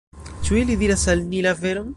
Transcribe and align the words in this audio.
Ĉu 0.47 0.57
ili 0.63 0.79
diras 0.85 1.05
al 1.15 1.23
ni 1.35 1.47
la 1.49 1.57
veron? 1.65 1.89